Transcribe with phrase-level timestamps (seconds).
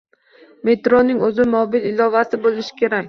[0.69, 2.99] Metroning oʻzini mobil ilovasi boʻlishi kerak.